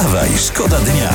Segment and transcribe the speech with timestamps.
[0.00, 1.10] Wstawaj, szkoda dnia.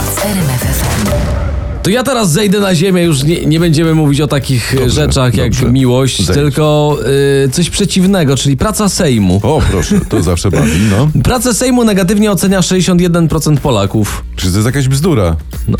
[1.83, 5.35] To ja teraz zejdę na ziemię, już nie, nie będziemy mówić o takich Dobrze, rzeczach
[5.35, 5.71] jak dobrze.
[5.71, 6.39] miłość, Zejdź.
[6.39, 6.97] tylko
[7.45, 9.39] y, coś przeciwnego, czyli praca Sejmu.
[9.43, 11.09] O, proszę, to zawsze bawi, no.
[11.23, 14.23] Pracę Sejmu negatywnie ocenia 61% Polaków.
[14.35, 15.35] Czy to jest jakaś bzdura?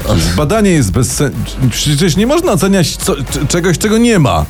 [0.05, 1.37] Przecież Badanie jest bez sensu.
[1.71, 4.45] Przecież nie można oceniać co, c- czegoś, czego nie ma.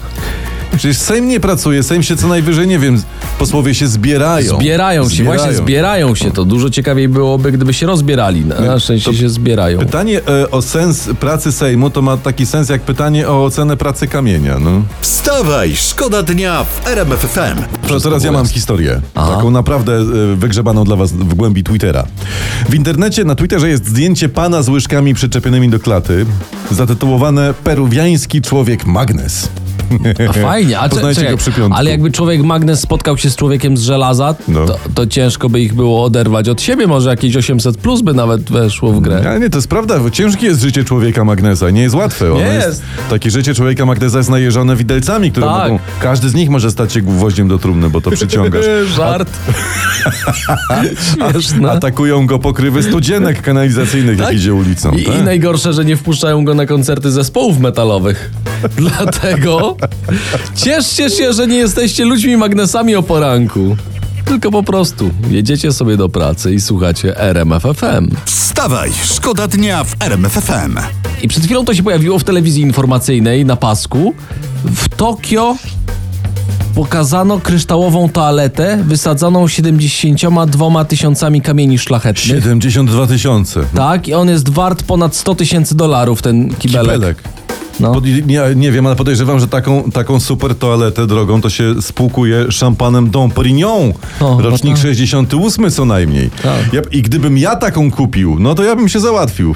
[0.78, 3.02] Przecież Sejm nie pracuje, Sejm się co najwyżej, nie wiem,
[3.40, 4.56] posłowie się zbierają.
[4.56, 6.32] Zbierają się, właśnie zbierają się.
[6.32, 8.46] To dużo ciekawiej byłoby, gdyby się rozbierali.
[8.46, 9.80] Na, na szczęście się zbierają.
[9.80, 14.08] Pytanie e, o sens pracy Sejmu to ma taki sens jak pytanie o ocenę pracy
[14.08, 14.82] kamienia, no.
[15.02, 17.88] Wstawaj, szkoda dnia w RMF FM.
[17.88, 19.02] To teraz ja mam historię.
[19.14, 22.06] Taką naprawdę e, wygrzebaną dla was w głębi Twittera.
[22.70, 26.26] W internecie na Twitterze jest zdjęcie pana z łyżkami przyczepionymi do klaty,
[26.72, 29.50] zatytułowane Peruwiański człowiek magnes.
[30.30, 31.78] A fajnie, a Poznajcie czekaj, go przy piątku.
[31.80, 34.66] ale jakby człowiek magnes spotkał się z człowiekiem z żelaza, No.
[34.66, 36.88] to, to ciężko by ich było oderwać od siebie.
[36.88, 39.24] Może jakieś 800 plus by nawet weszło w grę.
[39.30, 42.32] Ale nie, to jest prawda, bo ciężkie jest życie człowieka magnesa, nie jest łatwe.
[42.34, 42.68] Ono Nie jest.
[42.68, 42.84] jest.
[43.10, 45.72] Takie życie człowieka magnesa jest najeżone widelcami, które Tak.
[45.72, 45.80] mogą...
[46.02, 48.66] Każdy z nich może stać się gwoździem do trumny, bo to przyciągasz.
[48.96, 49.30] Żart.
[51.14, 51.72] Śmieszne.
[51.72, 54.36] Atakują go pokrywy studzienek kanalizacyjnych, jak Tak?
[54.36, 54.92] idzie ulicą.
[54.92, 55.16] I, tak?
[55.16, 58.32] I najgorsze, że nie wpuszczają go na koncerty zespołów metalowych.
[58.78, 59.78] Dlatego
[60.56, 63.78] cieszcie się, że nie jesteście ludźmi magnesami o poranku.
[64.26, 68.16] Tylko po prostu jedziecie sobie do pracy i słuchacie RMF FM.
[68.26, 70.78] Wstawaj, szkoda dnia w RMF FM.
[71.22, 74.14] I przed chwilą to się pojawiło w telewizji informacyjnej na pasku.
[74.66, 75.56] W Tokio
[76.76, 82.44] pokazano kryształową toaletę wysadzoną 72 tysiącami kamieni szlachetnych.
[82.44, 83.66] 72 tysiące.
[83.76, 86.96] Tak, i on jest wart ponad 100 tysięcy dolarów, ten kibelek.
[86.96, 87.35] Kibelek.
[87.80, 87.94] No.
[87.94, 92.52] Pod, nie, nie wiem, ale podejrzewam, że taką, taką super toaletę drogą to się spłukuje
[92.52, 93.94] szampanem Dom Perignon.
[94.20, 94.82] O, Rocznik no tak.
[94.82, 96.30] 68 co najmniej.
[96.44, 96.74] Tak.
[96.74, 99.56] Ja, I gdybym ja taką kupił, no to ja bym się załatwił.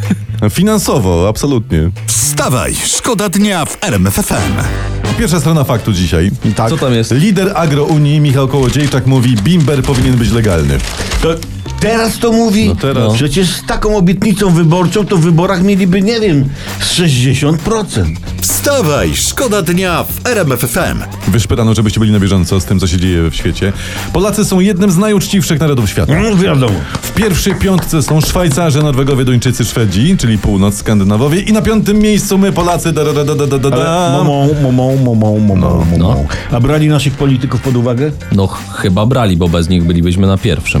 [0.50, 1.90] Finansowo, absolutnie.
[2.06, 4.34] Wstawaj, szkoda dnia w RMF FM.
[5.18, 6.30] Pierwsza strona faktu dzisiaj.
[6.68, 7.10] Co tam jest?
[7.10, 10.78] Lider agrounii Michał Kołodziejczak mówi, bimber powinien być legalny.
[11.22, 11.28] To
[11.80, 12.68] teraz to mówi?
[12.68, 13.04] No teraz.
[13.08, 13.14] No.
[13.14, 16.44] Przecież z taką obietnicą wyborczą to w wyborach mieliby, nie wiem,
[16.80, 17.56] z 60%.
[18.40, 21.30] Wstawaj, szkoda dnia w RMF FM.
[21.30, 23.72] Wyszpytano, żebyście byli na bieżąco z tym, co się dzieje w świecie.
[24.12, 26.12] Polacy są jednym z najuczciwszych narodów świata.
[26.22, 26.74] No wiadomo.
[27.02, 32.38] W pierwszej piątce są Szwajcarzy, Norwegowie, Duńczycy, Szwedzi, czyli północ, Skandynawowie i na piątym miejscu
[32.38, 32.92] my Polacy.
[32.92, 34.10] Da, da, da, da, da, da, Ale da.
[34.24, 36.16] momą, momą, momą, momą, no.
[36.52, 38.12] A brali naszych polityków pod uwagę?
[38.32, 40.80] No ch- chyba brali, bo bez nich bylibyśmy na pierwszym.